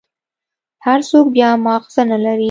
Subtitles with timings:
[0.85, 2.39] هر سوک بيا مازغه نلري.